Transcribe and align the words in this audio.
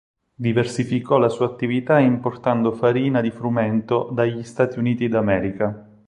Diversificò 0.33 1.19
la 1.19 1.29
sua 1.29 1.45
attività 1.45 1.99
importando 1.99 2.71
farina 2.71 3.21
di 3.21 3.29
frumento 3.29 4.09
dagli 4.11 4.41
Stati 4.41 4.79
Uniti 4.79 5.07
d'America. 5.07 5.87